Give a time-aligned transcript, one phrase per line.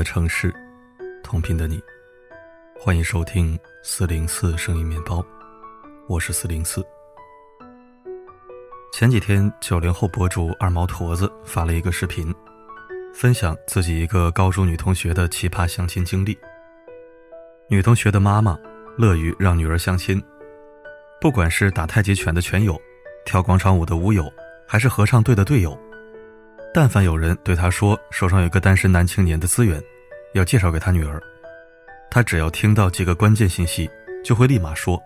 [0.00, 0.50] 的城市，
[1.22, 1.78] 同频的你，
[2.74, 5.22] 欢迎收听四零四声音面包，
[6.08, 6.82] 我是四零四。
[8.94, 12.34] 前几天，九零后博主二毛坨子发了一个视频，
[13.12, 16.34] 分享自己一个高中女同学的奇葩相亲经历。
[17.68, 18.58] 女同学的妈妈
[18.96, 20.18] 乐于让女儿相亲，
[21.20, 22.80] 不管是打太极拳的拳友，
[23.26, 24.32] 跳广场舞的舞友，
[24.66, 25.78] 还是合唱队的队友。
[26.72, 29.82] 但凡有人对他说手上有个单身男青年的资源，
[30.34, 31.20] 要介绍给他女儿，
[32.08, 33.90] 他只要听到几个关键信息，
[34.24, 35.00] 就会立马说：“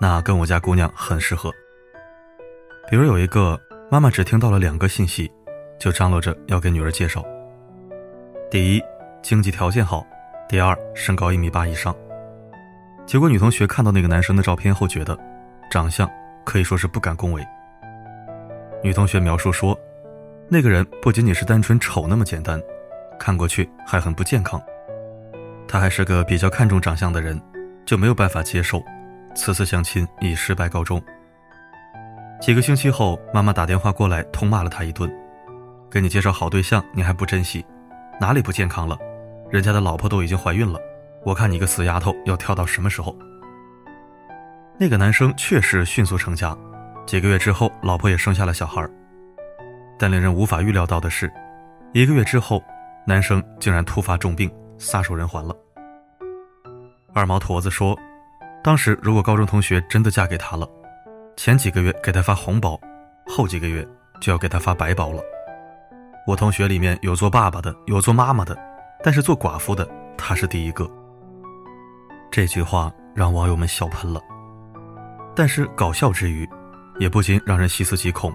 [0.00, 1.52] 那跟我家姑娘很适合。”
[2.88, 5.30] 比如有一个妈妈只听到了两个信息，
[5.78, 7.22] 就张罗着要给女儿介绍：
[8.50, 8.82] 第一，
[9.22, 10.00] 经济条件好；
[10.48, 11.94] 第二，身高一米八以上。
[13.04, 15.18] 结果女同学看到那个男生的照片后，觉得
[15.70, 16.10] 长相
[16.46, 17.46] 可以说是不敢恭维。
[18.82, 19.78] 女同学描述说。
[20.48, 22.60] 那个人不仅仅是单纯丑那么简单，
[23.18, 24.60] 看过去还很不健康。
[25.66, 27.40] 他还是个比较看重长相的人，
[27.86, 28.82] 就没有办法接受。
[29.34, 31.02] 此次相亲以失败告终。
[32.40, 35.10] 几个星期后，妈妈打电话过来痛骂了他一顿
[35.90, 37.64] ：“给你介绍好对象，你还不珍惜，
[38.20, 38.96] 哪里不健康了？
[39.50, 40.78] 人家的老婆都已经怀孕了，
[41.24, 43.16] 我看你个死丫头要跳到什么时候？”
[44.78, 46.56] 那个男生确实迅速成家，
[47.06, 48.86] 几个月之后，老婆也生下了小孩。
[49.98, 51.32] 但令人无法预料到的是，
[51.92, 52.62] 一个月之后，
[53.06, 55.54] 男生竟然突发重病，撒手人寰了。
[57.12, 57.96] 二毛坨子说
[58.62, 60.68] ：“当时如果高中同学真的嫁给他了，
[61.36, 62.78] 前几个月给他发红包，
[63.26, 63.86] 后几个月
[64.20, 65.22] 就要给他发白包了。
[66.26, 68.58] 我同学里面有做爸爸的，有做妈妈的，
[69.02, 70.90] 但是做寡妇的他是第一个。”
[72.32, 74.20] 这句话让网友们笑喷了，
[75.36, 76.48] 但是搞笑之余，
[76.98, 78.34] 也不禁让人细思极恐。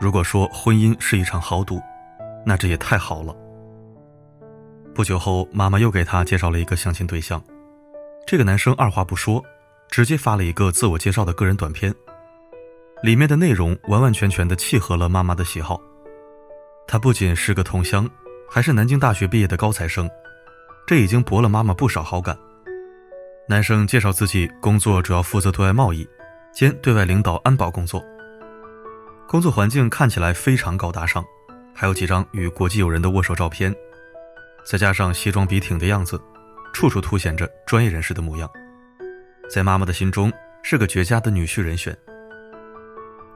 [0.00, 1.80] 如果说婚姻是一场豪赌，
[2.46, 3.34] 那这也太好了。
[4.94, 7.42] 不久后，妈妈又给他介绍了一个相亲对象。
[8.26, 9.42] 这个男生二话不说，
[9.88, 11.94] 直接发了一个自我介绍的个人短片，
[13.02, 15.80] 里面的内容完完全全的契合了妈妈的喜好。
[16.86, 18.08] 他不仅是个同乡，
[18.50, 20.08] 还是南京大学毕业的高材生，
[20.86, 22.38] 这已经博了妈妈不少好感。
[23.48, 26.06] 男生介绍自己工作主要负责对外贸易，
[26.52, 28.04] 兼对外领导安保工作。
[29.28, 31.22] 工作环境看起来非常高大上，
[31.74, 33.74] 还有几张与国际友人的握手照片，
[34.64, 36.18] 再加上西装笔挺的样子，
[36.72, 38.50] 处处凸显着专业人士的模样，
[39.50, 41.94] 在妈妈的心中是个绝佳的女婿人选。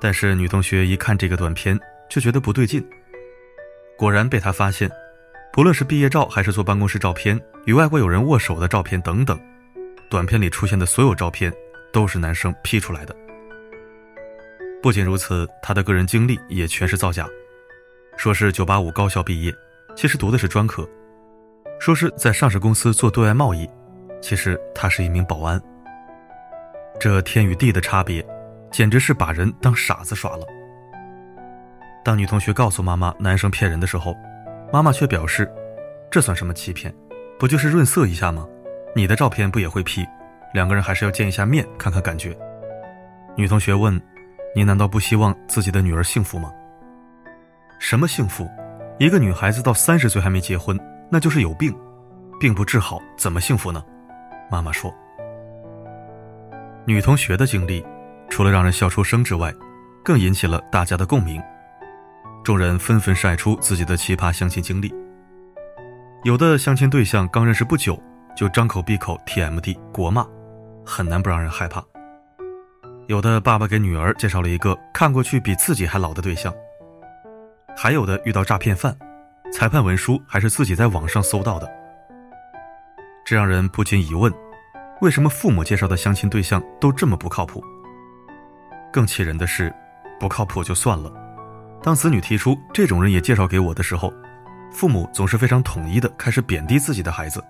[0.01, 1.79] 但是女同学一看这个短片
[2.09, 2.83] 就觉得不对劲，
[3.99, 4.91] 果然被他发现，
[5.53, 9.39] 不论是毕业照还是坐办公室照片、与外国友人握手的照片等等，
[10.09, 11.53] 短片里出现的所有照片
[11.93, 13.15] 都是男生 P 出来的。
[14.83, 17.25] 不仅如此，他的个人经历也全是造假，
[18.17, 19.55] 说是985高校毕业，
[19.95, 20.83] 其实读的是专科；
[21.79, 23.71] 说是在上市公司做对外贸易，
[24.21, 25.63] 其实他是一名保安。
[26.99, 28.27] 这天与地的差别，
[28.73, 30.45] 简直是把人当傻子耍了。
[32.05, 34.17] 当女同学告诉妈妈男生骗人的时候，
[34.73, 35.49] 妈妈却表示
[36.11, 36.93] ：“这算什么欺骗？
[37.39, 38.45] 不就是润色一下吗？
[38.97, 40.05] 你的照片不也会 P？
[40.53, 42.37] 两个人还是要见一下面，看看感觉。”
[43.39, 44.01] 女同学问。
[44.55, 46.53] 你难道不希望自己的女儿幸福吗？
[47.79, 48.49] 什么幸福？
[48.99, 50.79] 一个女孩子到三十岁还没结婚，
[51.11, 51.75] 那就是有病，
[52.39, 53.83] 病不治好怎么幸福呢？
[54.51, 54.93] 妈妈说。
[56.85, 57.85] 女同学的经历，
[58.29, 59.53] 除了让人笑出声之外，
[60.05, 61.43] 更引起了大家的共鸣。
[62.45, 64.93] 众人纷纷晒出自己的奇葩相亲经历。
[66.25, 68.01] 有的相亲对象刚认识不久，
[68.37, 70.27] 就张口闭口 TMD 国骂，
[70.85, 71.83] 很难不让人害怕。
[73.09, 76.55] 有的爸爸给女儿介绍了一个看过去比自己还老的对象，
[77.77, 78.97] 还有的遇到诈骗犯，
[79.53, 81.69] 裁判文书还是自己在网上搜到的，
[83.25, 84.33] 这让人不禁疑问：
[85.01, 87.63] 为什么父母介绍的相亲对象都这么不靠谱？
[88.93, 89.75] 更气人的是，
[90.21, 91.13] 不靠谱就算了，
[91.83, 94.13] 当子女提出这种人也介绍给我的时候，
[94.71, 97.43] 父母总是非常统一的开始贬低自己的孩子。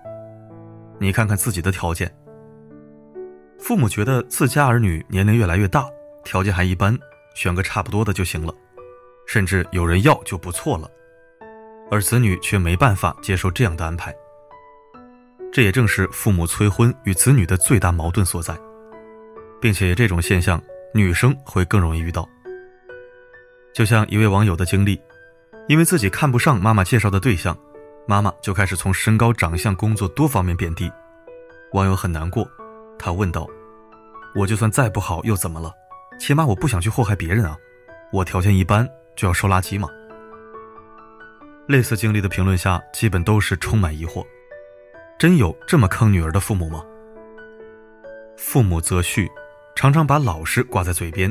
[0.99, 2.11] 你看看自己的条件。
[3.65, 5.87] 父母觉得自家儿女年龄越来越大，
[6.25, 6.99] 条件还一般，
[7.33, 8.53] 选个差不多的就行了，
[9.25, 10.91] 甚至有人要就不错了，
[11.89, 14.13] 而子女却没办法接受这样的安排。
[15.49, 18.53] 这也正是父母催婚与子女的最大矛盾所在，
[19.61, 20.61] 并且这种现象
[20.93, 22.27] 女生会更容易遇到。
[23.73, 24.99] 就像一位网友的经历，
[25.69, 27.57] 因为自己看不上妈妈介绍的对象，
[28.09, 30.91] 妈妈就开始从身高、长相、工作多方面贬低，
[31.71, 32.45] 网友很难过。
[33.03, 33.45] 他问道
[34.33, 35.73] ：“我就算再不好又怎么了？
[36.17, 37.57] 起码我不想去祸害别人啊！
[38.13, 39.89] 我条件一般就要收垃圾吗？”
[41.67, 44.25] 类似经历的评论下，基本都是充满疑惑：
[45.19, 46.81] 真有这么坑女儿的父母吗？
[48.37, 49.27] 父母择婿，
[49.75, 51.29] 常常把老实挂在嘴边，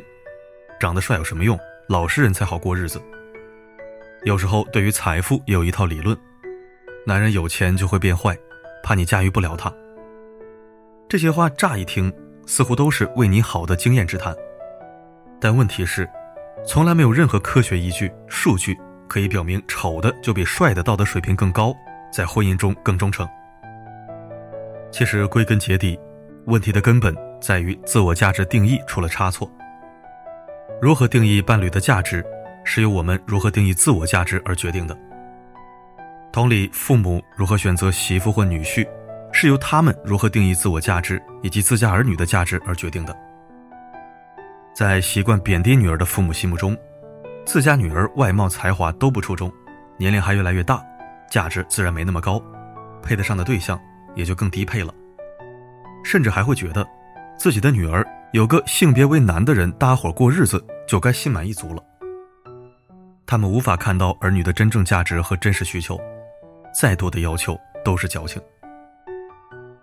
[0.79, 1.59] 长得帅有什么用？
[1.89, 3.01] 老实人才好过日子。
[4.25, 6.15] 有时候对于财富也有一套理论：
[7.07, 8.37] 男人有钱就会变坏，
[8.83, 9.73] 怕你驾驭不了他。
[11.13, 12.11] 这些话乍一听
[12.47, 14.35] 似乎都是为你好的经验之谈，
[15.39, 16.09] 但问题是，
[16.67, 18.75] 从来没有任何科学依据、数据
[19.11, 21.77] 可以表明丑的就比帅的道德水平更高，
[22.11, 23.29] 在婚姻中更忠诚。
[24.91, 26.01] 其实归根结底，
[26.47, 29.47] 问题的根本在于自我价值定义出了差错。
[30.81, 32.25] 如何定义伴侣的价值，
[32.65, 34.97] 是由我们如何定义自我价值而决定的。
[36.33, 38.89] 同理，父母如何选择媳妇或女婿。
[39.43, 43.13] 是由他们如何定义自我价值以及自家儿女的价值而决定的。
[44.73, 46.79] 在习惯贬低女儿的父母心目中，
[47.45, 49.53] 自家女儿外貌才华都不出众，
[49.97, 50.81] 年龄还越来越大，
[51.29, 52.41] 价值自然没那么高，
[53.03, 53.77] 配得上的对象
[54.15, 54.95] 也就更低配了。
[56.05, 56.87] 甚至还会觉得，
[57.37, 61.83] 自己的女儿有个性别为男的人搭伙过日子就该心满意足了。
[63.27, 66.01] 他们无法看到儿女的真正价值和真实需求，
[66.73, 68.41] 再多的要求都是矫情。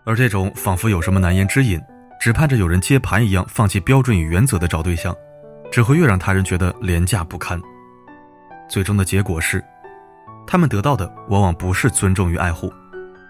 [0.05, 1.79] 而这种仿佛有什么难言之隐，
[2.19, 5.15] 只盼着有人接盘一样放弃标准与原则的找对象，
[5.71, 7.61] 只会越让他人觉得廉价不堪。
[8.67, 9.63] 最终的结果是，
[10.47, 12.71] 他们得到的往往不是尊重与爱护，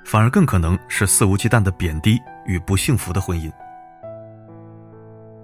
[0.05, 3.51] 反而更可能是肆无忌惮的贬低与不幸福的婚姻。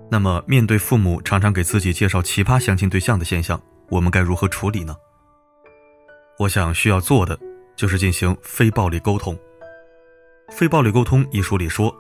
[0.10, 4.96] 那么，面对父母常常给自己介绍奇葩相亲对象的现象，我们该如何处理呢？
[6.38, 7.38] 我想需要做的
[7.76, 9.34] 就是进行非暴力沟通。
[10.50, 11.94] 《非暴力沟通》一书里说，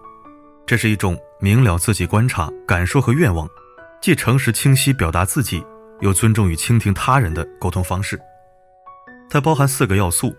[0.66, 3.50] 这是一种明了自己观察、感受和愿望，
[4.02, 5.66] 既诚实清晰表达自己，
[6.00, 8.20] 又尊重与倾听他人的沟通方式。
[9.30, 10.34] 它包含四个要素：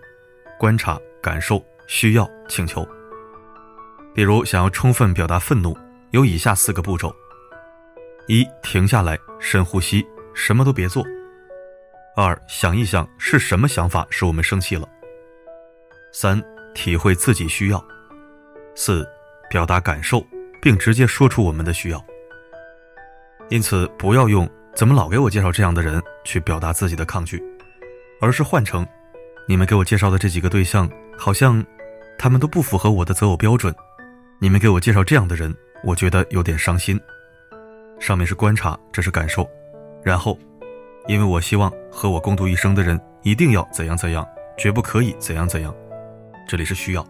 [0.57, 2.87] 观察、感受、需要、请求。
[4.15, 5.77] 比如，想要充分表达愤怒，
[6.11, 7.13] 有以下四个步骤：
[8.27, 11.03] 一、停下来，深呼吸，什么都别做；
[12.15, 14.87] 二、想一想是什么想法使我们生气了；
[16.11, 16.41] 三、
[16.73, 17.85] 体会自己需要。
[18.79, 19.03] 四，
[19.49, 20.23] 表达感受，
[20.61, 22.05] 并直接说出我们的需要。
[23.49, 27.43] 因此，不要用“怎么老给我介绍这样的人”去表达自己的抗拒，
[28.21, 28.85] 而是换成
[29.49, 30.87] “你们给我介绍的这几个对象，
[31.17, 31.65] 好像
[32.19, 33.73] 他们都不符合我的择偶标准。
[34.39, 35.51] 你们给我介绍这样的人，
[35.83, 37.01] 我觉得有点伤心。”
[37.99, 39.49] 上面是观察，这是感受，
[40.03, 40.37] 然后，
[41.07, 44.23] 因为我希望和我共度一生的人一定要怎样怎样，
[44.55, 45.75] 绝不可以怎样怎样，
[46.47, 47.03] 这里是需要。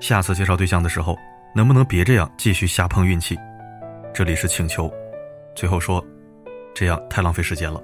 [0.00, 1.14] 下次介绍对象的时候，
[1.54, 3.38] 能不能别这样继续瞎碰运气？
[4.14, 4.90] 这里是请求。
[5.54, 6.02] 最后说，
[6.74, 7.80] 这样太浪费时间了。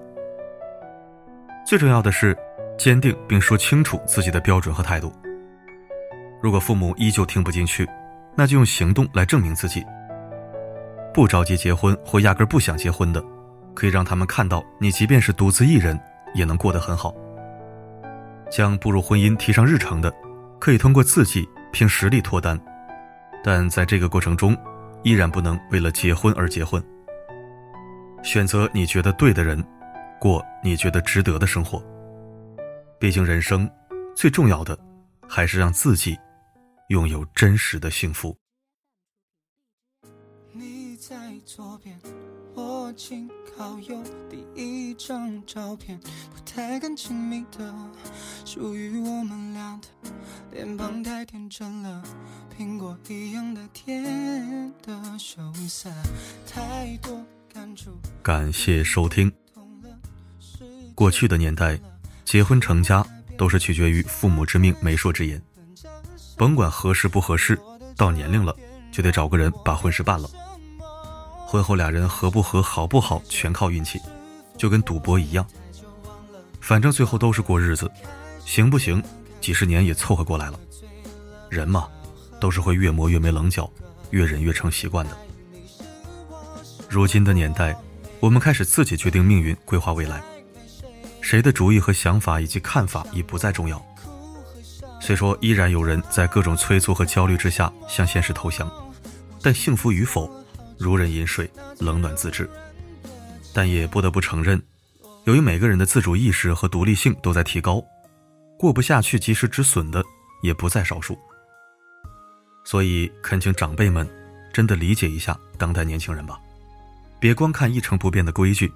[1.67, 2.35] 最重要的是，
[2.79, 5.13] 坚定并说清楚自己的标准和态度。
[6.43, 7.87] 如果父母依旧听不进去，
[8.35, 9.85] 那就用行动来证明自己。
[11.13, 13.23] 不着急结婚或压根不想结婚的，
[13.75, 15.99] 可以让他们看到你即便是独自一人
[16.35, 17.15] 也能过得很好。
[18.51, 20.11] 将步入婚姻提上日程的，
[20.59, 21.47] 可以通过自己。
[21.77, 22.59] 凭实力脱单，
[23.45, 24.57] 但在这个过程中，
[25.03, 26.83] 依然不能为了结婚而结婚。
[28.23, 29.63] 选择你觉得对的人，
[30.19, 31.85] 过你觉得值得的生活。
[32.99, 33.71] 毕竟人生
[34.15, 34.79] 最重要的，
[35.29, 36.19] 还是让自己
[36.89, 38.35] 拥有真实的幸福。
[40.53, 41.15] 你在
[41.45, 41.95] 左边，
[42.55, 44.03] 我紧请靠右。
[44.29, 47.75] 第一张照片，不太敢亲密的，
[48.45, 50.11] 属于我们俩的。
[50.53, 52.03] 脸庞太天真了，
[52.57, 55.91] 苹果一样的甜的羞涩，
[56.47, 57.91] 太多感触。
[58.23, 59.33] 感谢收听。
[60.95, 61.79] 过去的年代，
[62.25, 63.05] 结婚成家
[63.39, 65.43] 都是取决于父母之命、媒妁之言，
[66.37, 67.59] 甭管合适不合适，
[67.97, 68.55] 到年龄了
[68.93, 70.29] 就得找个人把婚事办了。
[71.57, 73.99] 婚后俩人合不合、好不好，全靠运气，
[74.59, 75.47] 就跟赌博一样，
[76.61, 77.91] 反正最后都是过日子，
[78.45, 79.03] 行不行？
[79.41, 80.61] 几十年也凑合过来了，
[81.49, 81.89] 人嘛，
[82.39, 83.71] 都是会越磨越没棱角，
[84.11, 85.17] 越忍越成习惯的。
[86.91, 87.75] 如今的年代，
[88.21, 90.23] 我们开始自己决定命运，规划未来，
[91.23, 93.83] 谁的主意和想法以及看法已不再重要。
[95.01, 98.71] 虽说依然有人在各种催促和焦虑之下向现实投降，
[99.41, 100.31] 但幸福与否，
[100.79, 102.49] 如人饮水，冷暖自知。
[103.55, 104.61] 但也不得不承认，
[105.25, 107.83] 由于每个人的自主意识和独立性都在提高。
[108.59, 110.03] 过不下去及时止损的
[110.43, 111.19] 也不在少数，
[112.65, 114.09] 所以恳请长辈们
[114.51, 116.41] 真的理解一下当代年轻人吧，
[117.21, 118.73] 别光看一成不变的规矩，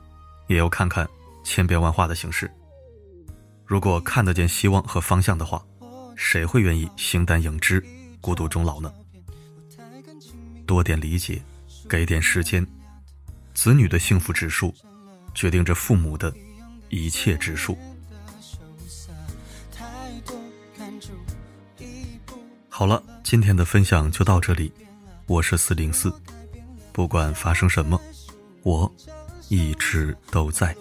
[0.48, 1.08] 也要看看
[1.44, 2.50] 千变万化的形式。
[3.64, 5.64] 如果看得见希望和方向的话，
[6.14, 7.82] 谁会愿意形单影只、
[8.20, 8.92] 孤独终老呢？
[10.66, 11.40] 多点理解，
[11.90, 12.64] 给点时间，
[13.52, 14.72] 子女的幸福指数，
[15.34, 16.32] 决定着父母的
[16.88, 17.76] 一切指数。
[22.68, 24.72] 好了，今天的分享就到这里。
[25.26, 26.14] 我是四零四，
[26.92, 28.00] 不管发生什么，
[28.62, 28.90] 我
[29.48, 30.72] 一直都在。